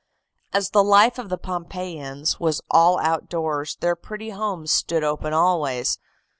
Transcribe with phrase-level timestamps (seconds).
[0.51, 5.99] "As the life of the Pompeiians was all outdoors, their pretty homes stood open always.